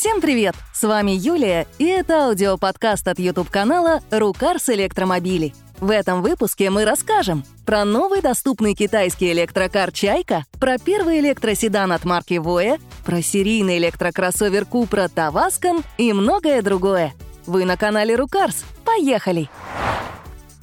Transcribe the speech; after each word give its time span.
Всем 0.00 0.22
привет! 0.22 0.54
С 0.72 0.82
вами 0.84 1.10
Юлия, 1.10 1.66
и 1.76 1.84
это 1.84 2.28
аудиоподкаст 2.28 3.06
от 3.06 3.18
YouTube-канала 3.18 4.00
«Рукарс 4.10 4.70
электромобилей». 4.70 5.54
В 5.78 5.90
этом 5.90 6.22
выпуске 6.22 6.70
мы 6.70 6.86
расскажем 6.86 7.44
про 7.66 7.84
новый 7.84 8.22
доступный 8.22 8.74
китайский 8.74 9.30
электрокар 9.32 9.92
«Чайка», 9.92 10.46
про 10.58 10.78
первый 10.78 11.20
электроседан 11.20 11.92
от 11.92 12.06
марки 12.06 12.32
Voya, 12.32 12.80
про 13.04 13.20
серийный 13.20 13.76
электрокроссовер 13.76 14.64
Купра 14.64 15.08
Таваскан 15.08 15.82
и 15.98 16.14
многое 16.14 16.62
другое. 16.62 17.12
Вы 17.44 17.66
на 17.66 17.76
канале 17.76 18.16
Рукарс. 18.16 18.64
Поехали! 18.86 19.50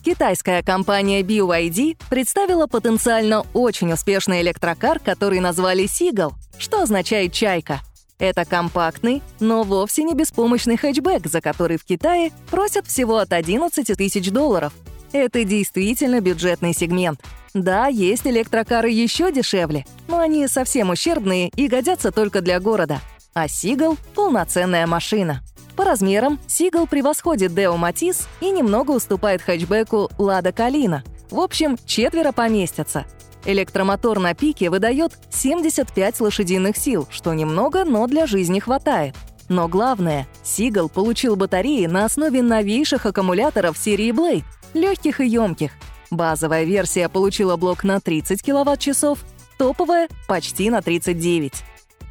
Китайская 0.03 0.63
компания 0.63 1.21
BYD 1.21 1.97
представила 2.09 2.65
потенциально 2.65 3.45
очень 3.53 3.93
успешный 3.93 4.41
электрокар, 4.41 4.97
который 4.97 5.41
назвали 5.41 5.83
Seagull, 5.83 6.31
что 6.57 6.81
означает 6.81 7.33
«чайка». 7.33 7.81
Это 8.19 8.45
компактный, 8.45 9.21
но 9.39 9.61
вовсе 9.63 10.03
не 10.03 10.15
беспомощный 10.15 10.75
хэтчбэк, 10.75 11.27
за 11.27 11.39
который 11.39 11.77
в 11.77 11.85
Китае 11.85 12.31
просят 12.49 12.87
всего 12.87 13.17
от 13.17 13.31
11 13.31 13.95
тысяч 13.95 14.31
долларов. 14.31 14.73
Это 15.11 15.43
действительно 15.43 16.19
бюджетный 16.19 16.73
сегмент. 16.73 17.21
Да, 17.53 17.87
есть 17.87 18.25
электрокары 18.25 18.89
еще 18.89 19.31
дешевле, 19.31 19.85
но 20.07 20.19
они 20.19 20.47
совсем 20.47 20.89
ущербные 20.89 21.49
и 21.49 21.67
годятся 21.67 22.11
только 22.11 22.41
для 22.41 22.59
города. 22.59 23.01
А 23.33 23.47
Сигал— 23.47 23.97
полноценная 24.15 24.87
машина. 24.87 25.43
По 25.75 25.85
размерам 25.85 26.39
Сигал 26.47 26.87
превосходит 26.87 27.53
Део 27.53 27.77
Матис 27.77 28.27
и 28.41 28.49
немного 28.49 28.91
уступает 28.91 29.43
хэтчбеку 29.43 30.09
Лада 30.17 30.51
Калина. 30.51 31.03
В 31.29 31.39
общем, 31.39 31.77
четверо 31.85 32.31
поместятся— 32.31 33.05
Электромотор 33.45 34.19
на 34.19 34.33
пике 34.33 34.69
выдает 34.69 35.13
75 35.29 36.19
лошадиных 36.21 36.77
сил, 36.77 37.07
что 37.09 37.33
немного, 37.33 37.85
но 37.85 38.05
для 38.07 38.27
жизни 38.27 38.59
хватает. 38.59 39.15
Но 39.49 39.67
главное, 39.67 40.27
Сигал 40.43 40.89
получил 40.89 41.35
батареи 41.35 41.85
на 41.85 42.05
основе 42.05 42.41
новейших 42.41 43.05
аккумуляторов 43.05 43.77
серии 43.77 44.11
Blade, 44.11 44.43
легких 44.73 45.21
и 45.21 45.27
емких. 45.27 45.71
Базовая 46.11 46.63
версия 46.63 47.09
получила 47.09 47.55
блок 47.55 47.83
на 47.83 47.99
30 47.99 48.41
кВт-часов, 48.41 49.19
топовая— 49.57 50.09
почти 50.27 50.69
на 50.69 50.81
39. 50.81 51.63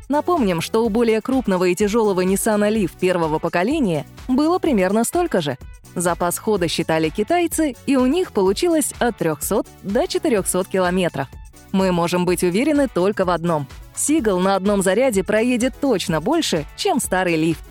Напомним, 0.09 0.61
что 0.61 0.85
у 0.85 0.89
более 0.89 1.21
крупного 1.21 1.65
и 1.65 1.75
тяжелого 1.75 2.25
Nissan 2.25 2.71
Leaf 2.71 2.93
первого 2.99 3.39
поколения 3.39 4.07
было 4.29 4.59
примерно 4.59 5.05
столько 5.05 5.41
же. 5.41 5.59
Запас 5.97 6.39
хода 6.39 6.69
считали 6.69 7.09
китайцы, 7.09 7.75
и 7.87 7.97
у 7.97 8.05
них 8.05 8.33
получилось 8.33 8.93
от 8.99 9.17
300 9.17 9.63
до 9.83 10.07
400 10.07 10.65
километров. 10.65 11.27
Мы 11.73 11.91
можем 11.91 12.27
быть 12.27 12.45
уверены 12.45 12.87
только 12.87 13.25
в 13.25 13.31
одном. 13.31 13.67
Сигал 13.95 14.39
на 14.39 14.57
одном 14.57 14.83
заряде 14.83 15.25
проедет 15.25 15.75
точно 15.81 16.21
больше, 16.21 16.67
чем 16.77 17.01
старый 17.01 17.37
лифт. 17.37 17.65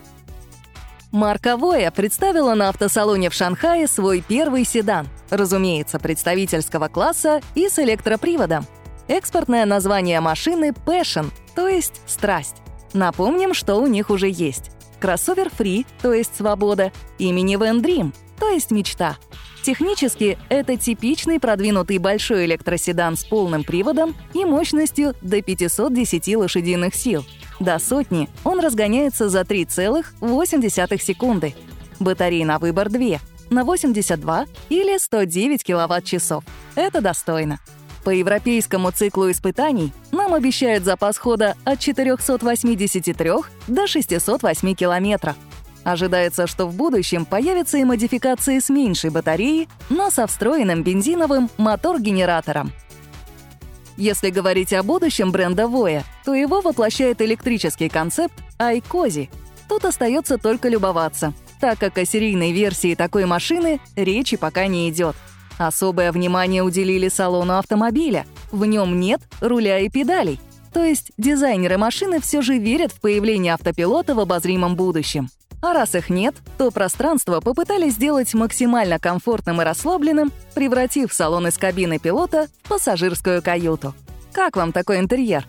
Марка 1.11 1.55
Воя 1.55 1.91
представила 1.91 2.55
на 2.55 2.69
автосалоне 2.69 3.29
в 3.29 3.33
Шанхае 3.33 3.87
свой 3.87 4.23
первый 4.27 4.65
седан, 4.65 5.07
разумеется, 5.29 5.99
представительского 5.99 6.87
класса 6.87 7.41
и 7.53 7.69
с 7.69 7.77
электроприводом. 7.77 8.65
Экспортное 9.07 9.65
название 9.65 10.19
машины 10.19 10.73
Passion, 10.85 11.31
то 11.55 11.67
есть 11.67 12.01
«страсть». 12.07 12.55
Напомним, 12.93 13.53
что 13.53 13.75
у 13.75 13.85
них 13.85 14.09
уже 14.09 14.27
есть. 14.29 14.71
Кроссовер 14.99 15.49
Free, 15.57 15.85
то 16.01 16.13
есть 16.13 16.35
«свобода», 16.35 16.91
и 17.17 17.31
Minivan 17.31 17.81
Dream, 17.81 18.13
то 18.39 18.49
есть 18.49 18.71
«мечта». 18.71 19.17
Технически 19.63 20.37
это 20.49 20.77
типичный 20.77 21.39
продвинутый 21.39 21.97
большой 21.97 22.45
электроседан 22.45 23.17
с 23.17 23.25
полным 23.25 23.63
приводом 23.63 24.15
и 24.35 24.45
мощностью 24.45 25.15
до 25.23 25.41
510 25.41 26.35
лошадиных 26.35 26.93
сил. 26.93 27.25
До 27.59 27.79
сотни 27.79 28.29
он 28.43 28.59
разгоняется 28.59 29.27
за 29.27 29.41
3,8 29.41 30.99
секунды. 31.01 31.55
Батареи 31.99 32.43
на 32.43 32.59
выбор 32.59 32.89
2 32.89 33.17
на 33.49 33.63
82 33.63 34.45
или 34.69 34.97
109 34.99 35.63
киловатт-часов. 35.63 36.43
Это 36.75 37.01
достойно. 37.01 37.59
По 38.05 38.11
европейскому 38.11 38.91
циклу 38.91 39.31
испытаний 39.31 39.91
нам 40.11 40.35
обещают 40.35 40.83
запас 40.83 41.17
хода 41.17 41.55
от 41.65 41.79
483 41.79 43.31
до 43.67 43.87
608 43.87 44.75
километров. 44.75 45.35
Ожидается, 45.83 46.45
что 46.45 46.67
в 46.67 46.75
будущем 46.75 47.25
появятся 47.25 47.79
и 47.79 47.83
модификации 47.83 48.59
с 48.59 48.69
меньшей 48.69 49.09
батареей, 49.09 49.67
но 49.89 50.11
со 50.11 50.27
встроенным 50.27 50.83
бензиновым 50.83 51.49
мотор-генератором. 51.57 52.71
Если 53.97 54.29
говорить 54.29 54.71
о 54.73 54.83
будущем 54.83 55.31
бренда 55.31 55.63
Voya, 55.63 56.03
то 56.25 56.35
его 56.35 56.61
воплощает 56.61 57.21
электрический 57.21 57.89
концепт 57.89 58.35
iCozy. 58.59 59.29
Тут 59.67 59.83
остается 59.83 60.37
только 60.37 60.69
любоваться, 60.69 61.33
так 61.59 61.79
как 61.79 61.97
о 61.97 62.05
серийной 62.05 62.51
версии 62.51 62.93
такой 62.93 63.25
машины 63.25 63.79
речи 63.95 64.37
пока 64.37 64.67
не 64.67 64.91
идет. 64.91 65.15
Особое 65.57 66.11
внимание 66.11 66.63
уделили 66.63 67.07
салону 67.07 67.57
автомобиля. 67.57 68.25
В 68.51 68.65
нем 68.65 68.99
нет 68.99 69.21
руля 69.39 69.79
и 69.79 69.89
педалей. 69.89 70.39
То 70.73 70.83
есть 70.83 71.11
дизайнеры 71.17 71.77
машины 71.77 72.19
все 72.19 72.41
же 72.41 72.57
верят 72.57 72.91
в 72.91 72.99
появление 72.99 73.53
автопилота 73.53 74.13
в 74.13 74.19
обозримом 74.19 74.75
будущем. 74.75 75.29
А 75.61 75.73
раз 75.73 75.95
их 75.95 76.09
нет, 76.09 76.35
то 76.57 76.69
пространство 76.69 77.39
попытались 77.39 77.93
сделать 77.93 78.33
максимально 78.33 78.99
комфортным 78.99 79.61
и 79.61 79.65
расслабленным, 79.65 80.31
превратив 80.53 81.13
салон 81.13 81.47
из 81.47 81.57
кабины 81.57 81.97
пилота 81.97 82.47
в 82.63 82.69
пассажирскую 82.69 83.41
каюту. 83.41 83.95
Как 84.33 84.57
вам 84.57 84.73
такой 84.73 84.99
интерьер? 84.99 85.47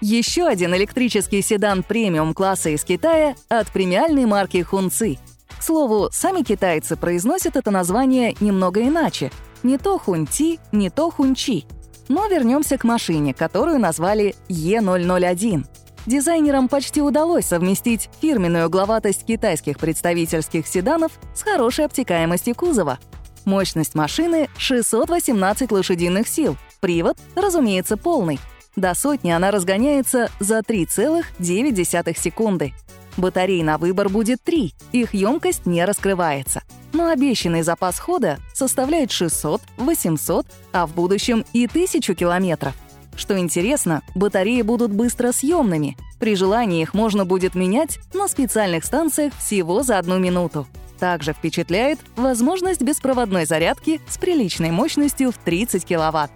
Еще 0.00 0.46
один 0.46 0.74
электрический 0.74 1.42
седан 1.42 1.82
премиум-класса 1.82 2.70
из 2.70 2.84
Китая 2.84 3.34
от 3.48 3.68
премиальной 3.68 4.24
марки 4.24 4.62
Хунци— 4.62 5.18
к 5.58 5.62
слову, 5.62 6.08
сами 6.12 6.42
китайцы 6.42 6.96
произносят 6.96 7.56
это 7.56 7.70
название 7.70 8.34
немного 8.40 8.82
иначе. 8.82 9.30
Не 9.62 9.76
то 9.76 9.98
хунти, 9.98 10.58
не 10.72 10.88
то 10.88 11.10
хунчи. 11.10 11.66
Но 12.08 12.26
вернемся 12.28 12.78
к 12.78 12.84
машине, 12.84 13.34
которую 13.34 13.78
назвали 13.78 14.34
Е001. 14.48 15.66
Дизайнерам 16.06 16.68
почти 16.68 17.02
удалось 17.02 17.46
совместить 17.46 18.08
фирменную 18.22 18.68
угловатость 18.68 19.26
китайских 19.26 19.78
представительских 19.78 20.66
седанов 20.66 21.12
с 21.34 21.42
хорошей 21.42 21.84
обтекаемостью 21.84 22.54
кузова. 22.54 22.98
Мощность 23.44 23.94
машины— 23.94 24.48
618 24.56 25.70
лошадиных 25.70 26.28
сил, 26.28 26.56
привод, 26.80 27.18
разумеется, 27.34 27.96
полный. 27.96 28.38
До 28.76 28.94
сотни 28.94 29.30
она 29.30 29.50
разгоняется 29.50 30.30
за 30.40 30.60
3,9 30.60 32.18
секунды. 32.18 32.72
Батарей 33.18 33.64
на 33.64 33.78
выбор 33.78 34.08
будет 34.08 34.42
три, 34.44 34.74
их 34.92 35.12
емкость 35.12 35.66
не 35.66 35.84
раскрывается. 35.84 36.62
Но 36.92 37.10
обещанный 37.10 37.62
запас 37.62 37.98
хода 37.98 38.38
составляет 38.54 39.10
600, 39.10 39.60
800, 39.76 40.46
а 40.72 40.86
в 40.86 40.94
будущем 40.94 41.44
и 41.52 41.66
1000 41.66 42.14
километров. 42.14 42.74
Что 43.16 43.36
интересно, 43.36 44.02
батареи 44.14 44.62
будут 44.62 44.92
быстро 44.92 45.32
съемными. 45.32 45.96
При 46.20 46.36
желании 46.36 46.80
их 46.80 46.94
можно 46.94 47.24
будет 47.24 47.56
менять 47.56 47.98
на 48.14 48.28
специальных 48.28 48.84
станциях 48.84 49.34
всего 49.36 49.82
за 49.82 49.98
одну 49.98 50.20
минуту. 50.20 50.68
Также 51.00 51.32
впечатляет 51.32 51.98
возможность 52.14 52.82
беспроводной 52.82 53.46
зарядки 53.46 54.00
с 54.08 54.16
приличной 54.16 54.70
мощностью 54.70 55.32
в 55.32 55.38
30 55.38 55.84
киловатт. 55.84 56.30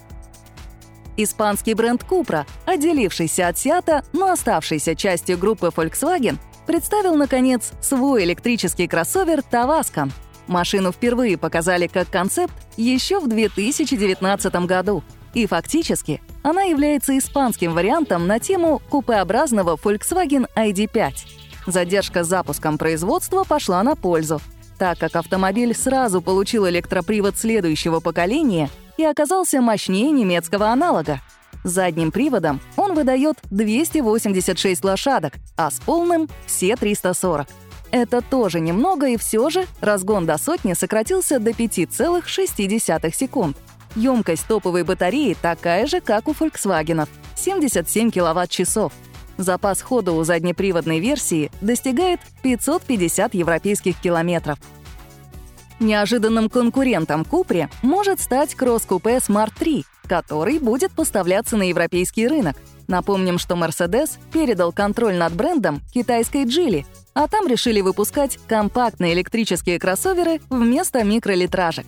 Испанский 1.17 1.75
бренд 1.75 2.03
Cupra, 2.03 2.45
отделившийся 2.67 3.47
от 3.47 3.57
Seat, 3.57 4.05
но 4.13 4.33
оставшийся 4.33 4.97
частью 4.97 5.39
группы 5.39 5.69
Volkswagen, 5.69 6.39
представил, 6.67 7.15
наконец, 7.15 7.73
свой 7.81 8.25
электрический 8.25 8.87
кроссовер 8.87 9.43
«Таваскан». 9.43 10.13
Машину 10.47 10.93
впервые 10.93 11.39
показали 11.39 11.87
как 11.87 12.11
концепт 12.11 12.55
еще 12.77 13.21
в 13.21 13.29
2019 13.29 14.55
году. 14.67 15.03
И 15.35 15.47
фактически 15.47 16.21
она 16.43 16.63
является 16.63 17.17
испанским 17.17 17.75
вариантом 17.75 18.27
на 18.27 18.39
тему 18.39 18.83
купеобразного 18.91 19.77
Volkswagen 19.77 20.47
ID5. 20.57 21.13
Задержка 21.67 22.25
с 22.25 22.29
запуском 22.29 22.77
производства 22.77 23.45
пошла 23.45 23.83
на 23.83 23.95
пользу, 23.95 24.41
так 24.79 24.99
как 24.99 25.17
автомобиль 25.17 25.75
сразу 25.75 26.21
получил 26.21 26.69
электропривод 26.69 27.39
следующего 27.39 28.01
поколения 28.01 28.69
и 28.99 29.05
оказался 29.05 29.61
мощнее 29.61 30.11
немецкого 30.11 30.69
аналога. 30.69 31.21
Задним 31.65 32.11
приводом 32.11 32.61
он 32.77 32.95
выдает 32.95 33.39
286 33.51 34.85
лошадок, 34.85 35.35
а 35.57 35.71
с 35.71 35.81
полным— 35.81 36.29
все 36.47 36.77
340. 36.77 37.47
Это 37.91 38.23
тоже 38.23 38.61
немного, 38.61 39.09
и 39.09 39.17
все 39.17 39.51
же 39.51 39.67
разгон 39.81 40.27
до 40.27 40.39
сотни 40.39 40.73
сократился 40.73 41.39
до 41.39 41.51
5,6 41.51 43.15
секунд. 43.15 43.57
Емкость 43.95 44.47
топовой 44.47 44.85
батареи 44.85 45.37
такая 45.41 45.87
же, 45.87 46.01
как 46.01 46.27
у 46.29 46.33
Volkswagen— 46.33 47.07
77 47.37 48.11
киловатт-часов. 48.11 48.93
Запас 49.37 49.83
хода 49.83 50.13
у 50.13 50.25
заднеприводной 50.25 51.01
версии 51.01 51.51
достигает 51.61 52.21
550 52.43 53.35
европейских 53.35 53.99
километров. 54.01 54.59
Неожиданным 55.83 56.49
конкурентом 56.49 57.25
Купре 57.25 57.69
может 57.83 58.21
стать 58.21 58.55
кросс-купе 58.55 59.17
Smart 59.17 59.51
3, 59.59 59.85
который 60.07 60.61
будет 60.61 60.93
поставляться 60.93 61.57
на 61.57 61.65
европейский 61.65 62.29
рынок. 62.29 62.57
Напомним, 62.87 63.37
что 63.37 63.57
Mercedes 63.57 64.11
передал 64.33 64.71
контроль 64.71 65.17
над 65.17 65.35
брендом 65.35 65.81
китайской 65.93 66.45
Geely, 66.45 66.87
а 67.15 67.27
там 67.27 67.49
решили 67.49 67.81
выпускать 67.81 68.39
компактные 68.47 69.13
электрические 69.15 69.81
кроссоверы 69.81 70.41
вместо 70.51 71.03
микролитражек. 71.03 71.87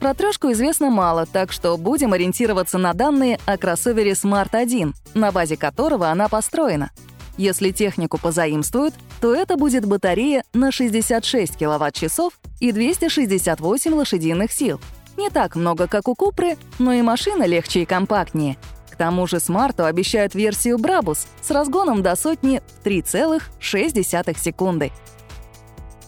Про 0.00 0.12
трешку 0.14 0.50
известно 0.50 0.90
мало, 0.90 1.24
так 1.24 1.52
что 1.52 1.76
будем 1.76 2.14
ориентироваться 2.14 2.78
на 2.78 2.94
данные 2.94 3.38
о 3.46 3.56
кроссовере 3.56 4.12
Smart 4.12 4.56
1, 4.56 4.92
на 5.14 5.30
базе 5.30 5.56
которого 5.56 6.08
она 6.08 6.28
построена. 6.28 6.90
Если 7.36 7.70
технику 7.70 8.18
позаимствуют, 8.18 8.94
то 9.20 9.34
это 9.34 9.56
будет 9.56 9.84
батарея 9.84 10.44
на 10.54 10.72
66 10.72 11.56
кВт-часов 11.56 12.32
и 12.60 12.72
268 12.72 13.94
лошадиных 13.94 14.52
сил. 14.52 14.80
Не 15.16 15.30
так 15.30 15.56
много, 15.56 15.86
как 15.86 16.08
у 16.08 16.14
Купры, 16.14 16.56
но 16.78 16.92
и 16.92 17.02
машина 17.02 17.44
легче 17.44 17.82
и 17.82 17.86
компактнее. 17.86 18.56
К 18.90 18.96
тому 18.96 19.26
же 19.26 19.40
Смарту 19.40 19.84
обещают 19.84 20.34
версию 20.34 20.78
Брабус 20.78 21.26
с 21.42 21.50
разгоном 21.50 22.02
до 22.02 22.16
сотни 22.16 22.62
в 22.82 22.86
3,6 22.86 24.38
секунды. 24.38 24.90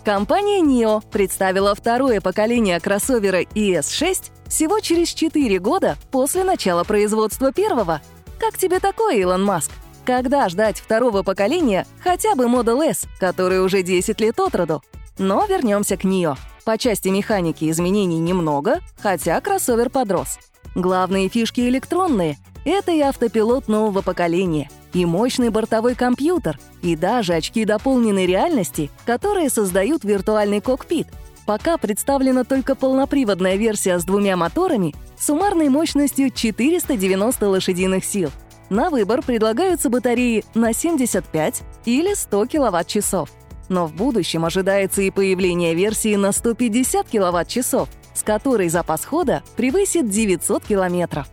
Компания 0.05 0.63
NIO 0.63 1.03
представила 1.11 1.75
второе 1.75 2.23
поколение 2.23 2.81
кроссовера 2.81 3.43
ES6 3.43 4.31
всего 4.49 4.81
через 4.81 5.09
4 5.09 5.59
года 5.59 5.99
после 6.11 6.45
начала 6.45 6.85
производства 6.85 7.53
первого. 7.53 8.01
Как 8.39 8.57
тебе 8.57 8.81
такое, 8.81 9.17
Илон 9.17 9.45
Маск? 9.45 9.71
Когда 10.09 10.49
ждать 10.49 10.81
второго 10.81 11.23
поколения 11.23 11.87
хотя 12.03 12.35
бы 12.35 12.45
Model 12.45 12.83
S, 12.83 13.07
который 13.21 13.63
уже 13.63 13.83
10 13.83 14.19
лет 14.23 14.41
от 14.41 14.55
роду? 14.55 14.83
Но 15.19 15.45
вернемся 15.45 15.99
к 15.99 16.05
NIO. 16.05 16.35
По 16.65 16.79
части 16.79 17.09
механики 17.09 17.71
изменений 17.71 18.19
немного, 18.19 18.81
хотя 19.03 19.39
кроссовер 19.43 19.91
подрос. 19.91 20.39
Главные 20.75 21.29
фишки 21.29 21.61
электронные— 21.61 22.39
это 22.65 22.91
и 22.91 23.01
автопилот 23.01 23.69
нового 23.69 24.01
поколения, 24.01 24.71
и 24.95 25.05
мощный 25.05 25.51
бортовой 25.51 25.95
компьютер, 25.95 26.59
и 26.81 26.97
даже 26.97 27.35
очки 27.35 27.67
дополненной 27.67 28.25
реальности, 28.25 28.91
которые 29.05 29.51
создают 29.51 30.05
виртуальный 30.05 30.63
кокпит. 30.63 31.09
Пока 31.45 31.77
представлена 31.77 32.45
только 32.45 32.75
полноприводная 32.75 33.57
версия 33.57 33.99
с 33.99 34.05
двумя 34.05 34.39
моторами 34.39 34.95
суммарной 35.19 35.69
мощностью 35.69 36.31
490 36.31 37.47
лошадиных 37.47 38.07
сил— 38.07 38.31
на 38.71 38.91
выбор 38.91 39.23
предлагаются 39.23 39.91
батареи 39.91 40.45
на 40.55 40.73
75 40.73 41.63
или 41.85 42.15
100 42.15 42.47
кВт-часов. 42.47 43.31
Но 43.69 43.87
в 43.87 43.95
будущем 43.95 44.45
ожидается 44.45 45.03
и 45.03 45.11
появление 45.11 45.75
версии 45.75 46.17
на 46.17 46.33
150 46.33 47.09
кВт-часов, 47.09 47.89
с 48.15 48.23
которой 48.23 48.69
запас 48.69 49.05
хода 49.05 49.43
превысит 49.57 50.09
900 50.09 50.65
км. 50.65 51.27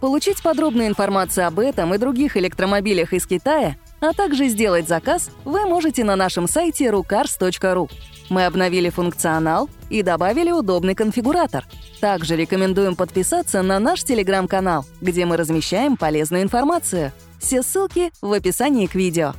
Получить 0.00 0.42
подробную 0.42 0.88
информацию 0.88 1.46
об 1.46 1.58
этом 1.58 1.94
и 1.94 1.98
других 1.98 2.36
электромобилях 2.36 3.12
из 3.12 3.26
Китая, 3.26 3.76
а 4.00 4.12
также 4.14 4.48
сделать 4.48 4.88
заказ 4.88 5.30
вы 5.44 5.66
можете 5.66 6.04
на 6.04 6.16
нашем 6.16 6.48
сайте 6.48 6.86
rucars.ru. 6.86 7.90
Мы 8.30 8.46
обновили 8.46 8.88
функционал 8.88 9.68
и 9.90 10.02
добавили 10.02 10.50
удобный 10.50 10.94
конфигуратор. 10.94 11.66
Также 12.00 12.36
рекомендуем 12.36 12.96
подписаться 12.96 13.60
на 13.60 13.78
наш 13.78 14.02
телеграм-канал, 14.04 14.86
где 15.00 15.26
мы 15.26 15.36
размещаем 15.36 15.96
полезную 15.96 16.42
информацию. 16.42 17.12
Все 17.38 17.62
ссылки 17.62 18.12
в 18.22 18.32
описании 18.32 18.86
к 18.86 18.94
видео. 18.94 19.34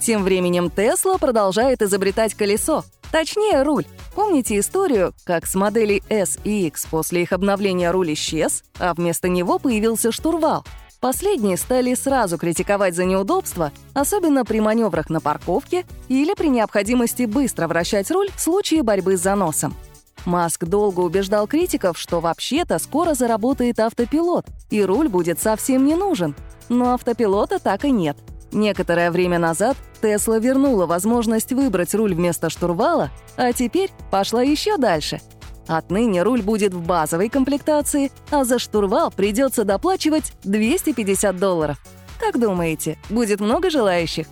Тем 0.00 0.22
временем 0.22 0.66
Tesla 0.66 1.18
продолжает 1.18 1.82
изобретать 1.82 2.34
колесо, 2.34 2.84
точнее 3.10 3.62
руль. 3.62 3.86
Помните 4.14 4.58
историю, 4.58 5.14
как 5.24 5.46
с 5.46 5.54
моделей 5.54 6.02
S 6.08 6.38
и 6.44 6.66
X 6.66 6.86
после 6.90 7.22
их 7.22 7.32
обновления 7.32 7.90
руль 7.90 8.12
исчез, 8.12 8.62
а 8.78 8.94
вместо 8.94 9.28
него 9.28 9.58
появился 9.58 10.12
штурвал— 10.12 10.64
Последние 11.02 11.56
стали 11.56 11.94
сразу 11.94 12.38
критиковать 12.38 12.94
за 12.94 13.04
неудобства, 13.04 13.72
особенно 13.92 14.44
при 14.44 14.60
маневрах 14.60 15.10
на 15.10 15.20
парковке 15.20 15.84
или 16.06 16.32
при 16.34 16.46
необходимости 16.46 17.24
быстро 17.24 17.66
вращать 17.66 18.08
руль 18.12 18.30
в 18.36 18.40
случае 18.40 18.84
борьбы 18.84 19.16
с 19.16 19.20
заносом. 19.20 19.74
Маск 20.26 20.64
долго 20.64 21.00
убеждал 21.00 21.48
критиков, 21.48 21.98
что 21.98 22.20
вообще-то 22.20 22.78
скоро 22.78 23.14
заработает 23.14 23.80
автопилот, 23.80 24.46
и 24.70 24.80
руль 24.84 25.08
будет 25.08 25.40
совсем 25.40 25.86
не 25.86 25.96
нужен. 25.96 26.36
Но 26.68 26.94
автопилота 26.94 27.58
так 27.58 27.84
и 27.84 27.90
нет. 27.90 28.16
Некоторое 28.52 29.10
время 29.10 29.40
назад 29.40 29.76
Тесла 30.00 30.38
вернула 30.38 30.86
возможность 30.86 31.52
выбрать 31.52 31.96
руль 31.96 32.14
вместо 32.14 32.48
штурвала, 32.48 33.10
а 33.36 33.52
теперь 33.52 33.90
пошла 34.12 34.42
еще 34.42 34.76
дальше— 34.76 35.20
Отныне 35.66 36.22
руль 36.22 36.42
будет 36.42 36.74
в 36.74 36.84
базовой 36.84 37.28
комплектации, 37.28 38.10
а 38.30 38.44
за 38.44 38.58
штурвал 38.58 39.10
придется 39.10 39.64
доплачивать 39.64 40.32
250 40.44 41.38
долларов. 41.38 41.78
Как 42.18 42.38
думаете, 42.38 42.98
будет 43.10 43.40
много 43.40 43.70
желающих? 43.70 44.26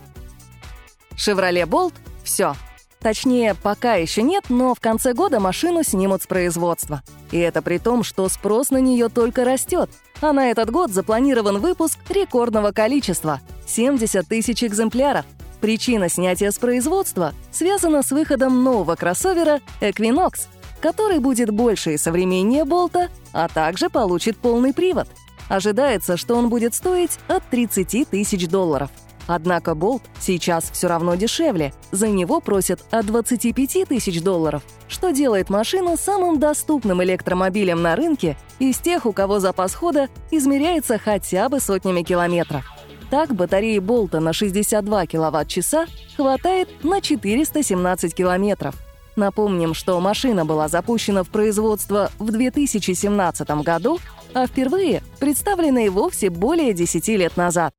Chevrolet 1.15 1.65
Bolt— 1.65 1.93
все. 2.23 2.55
Точнее, 2.99 3.55
пока 3.55 3.95
еще 3.95 4.21
нет, 4.21 4.45
но 4.49 4.75
в 4.75 4.79
конце 4.79 5.13
года 5.13 5.39
машину 5.39 5.83
снимут 5.83 6.21
с 6.21 6.27
производства. 6.27 7.01
И 7.31 7.39
это 7.39 7.61
при 7.61 7.79
том, 7.79 8.03
что 8.03 8.29
спрос 8.29 8.69
на 8.69 8.77
нее 8.77 9.09
только 9.09 9.43
растет, 9.43 9.89
а 10.21 10.33
на 10.33 10.51
этот 10.51 10.69
год 10.69 10.91
запланирован 10.91 11.59
выпуск 11.59 11.97
рекордного 12.09 12.71
количества— 12.71 13.39
70 13.67 14.27
тысяч 14.27 14.63
экземпляров. 14.63 15.25
Причина 15.61 16.09
снятия 16.09 16.51
с 16.51 16.59
производства 16.59 17.33
связана 17.51 18.03
с 18.03 18.11
выходом 18.11 18.63
нового 18.63 18.95
кроссовера 18.95 19.61
Equinox— 19.79 20.47
который 20.81 21.19
будет 21.19 21.51
больше 21.51 21.93
и 21.93 21.97
современнее 21.97 22.65
Болта, 22.65 23.09
а 23.31 23.47
также 23.47 23.89
получит 23.89 24.37
полный 24.37 24.73
привод. 24.73 25.07
Ожидается, 25.47 26.17
что 26.17 26.35
он 26.35 26.49
будет 26.49 26.73
стоить 26.73 27.19
от 27.27 27.43
30 27.49 28.09
тысяч 28.09 28.47
долларов. 28.47 28.89
Однако 29.27 29.75
Болт 29.75 30.01
сейчас 30.19 30.69
все 30.71 30.87
равно 30.87 31.15
дешевле. 31.15 31.73
За 31.91 32.07
него 32.07 32.39
просят 32.39 32.81
от 32.91 33.05
25 33.05 33.87
тысяч 33.87 34.21
долларов, 34.21 34.63
что 34.87 35.11
делает 35.11 35.49
машину 35.49 35.95
самым 35.95 36.39
доступным 36.39 37.03
электромобилем 37.03 37.81
на 37.81 37.95
рынке 37.95 38.37
из 38.59 38.79
тех, 38.79 39.05
у 39.05 39.13
кого 39.13 39.39
запас 39.39 39.75
хода 39.75 40.09
измеряется 40.31 40.97
хотя 40.97 41.49
бы 41.49 41.59
сотнями 41.59 42.01
километров. 42.01 42.65
Так, 43.09 43.35
батареи 43.35 43.79
Болта 43.79 44.19
на 44.19 44.33
62 44.33 45.05
киловатт-часа 45.05 45.85
хватает 46.15 46.69
на 46.83 47.01
417 47.01 48.15
километров– 48.15 48.75
Напомним, 49.15 49.73
что 49.73 49.99
машина 49.99 50.45
была 50.45 50.67
запущена 50.67 51.23
в 51.23 51.29
производство 51.29 52.11
в 52.17 52.31
2017 52.31 53.49
году, 53.63 53.99
а 54.33 54.47
впервые 54.47 55.03
представлена 55.19 55.81
и 55.81 55.89
вовсе 55.89 56.29
более 56.29 56.73
10 56.73 57.07
лет 57.09 57.37
назад. 57.37 57.73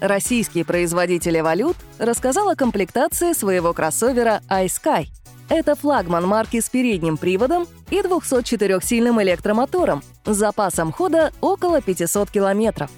Российский 0.00 0.62
производитель 0.62 1.40
валют 1.40 1.76
рассказал 1.98 2.50
о 2.50 2.56
комплектации 2.56 3.32
своего 3.32 3.72
кроссовера 3.72 4.42
iSky. 4.48 5.06
Это 5.48 5.74
флагман 5.74 6.26
марки 6.26 6.60
с 6.60 6.68
передним 6.68 7.16
приводом 7.16 7.66
и 7.90 8.00
204-сильным 8.00 9.22
электромотором 9.22 10.02
с 10.24 10.36
запасом 10.36 10.92
хода 10.92 11.32
около 11.40 11.80
500 11.80 12.30
километров. 12.30 12.90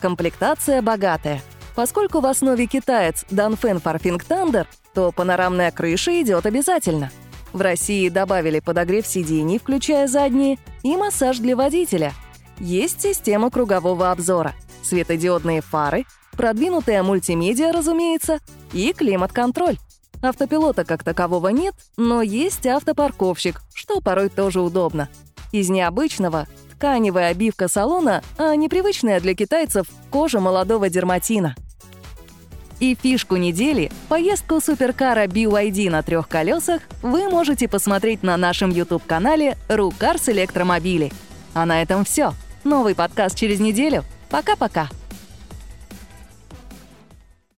Комплектация 0.00 0.82
богатая. 0.82 1.42
Поскольку 1.74 2.20
в 2.20 2.26
основе 2.26 2.66
китаец 2.66 3.26
Данфен 3.30 3.78
Farfing 3.78 4.22
Thunder, 4.26 4.66
то 4.96 5.12
панорамная 5.12 5.70
крыша 5.72 6.22
идет 6.22 6.46
обязательно. 6.46 7.10
В 7.52 7.60
России 7.60 8.08
добавили 8.08 8.60
подогрев 8.60 9.06
сидений, 9.06 9.58
включая 9.58 10.08
задние, 10.08 10.56
и 10.82 10.96
массаж 10.96 11.36
для 11.36 11.54
водителя. 11.54 12.14
Есть 12.60 13.02
система 13.02 13.50
кругового 13.50 14.10
обзора, 14.10 14.54
светодиодные 14.82 15.60
фары, 15.60 16.06
продвинутая 16.32 17.02
мультимедиа, 17.02 17.72
разумеется, 17.72 18.38
и 18.72 18.94
климат-контроль. 18.94 19.76
Автопилота 20.22 20.86
как 20.86 21.04
такового 21.04 21.48
нет, 21.48 21.74
но 21.98 22.22
есть 22.22 22.66
автопарковщик, 22.66 23.60
что 23.74 24.00
порой 24.00 24.30
тоже 24.30 24.62
удобно. 24.62 25.10
Из 25.52 25.68
необычного— 25.68 26.46
тканевая 26.72 27.32
обивка 27.32 27.68
салона, 27.68 28.22
а 28.38 28.56
непривычная 28.56 29.20
для 29.20 29.34
китайцев— 29.34 29.88
кожа 30.10 30.40
молодого 30.40 30.88
дерматина— 30.88 31.54
и 32.80 32.96
фишку 33.00 33.36
недели— 33.36 33.90
поездку 34.08 34.60
суперкара 34.60 35.26
BYD 35.26 35.90
на 35.90 36.02
трех 36.02 36.28
колесах 36.28 36.82
вы 37.02 37.28
можете 37.28 37.68
посмотреть 37.68 38.22
на 38.22 38.36
нашем 38.36 38.70
YouTube-канале 38.70 39.56
«Рукарс 39.68 40.28
Электромобили». 40.28 41.12
А 41.54 41.64
на 41.64 41.82
этом 41.82 42.04
все. 42.04 42.34
Новый 42.64 42.94
подкаст 42.94 43.36
через 43.36 43.60
неделю. 43.60 44.04
Пока-пока. 44.28 44.88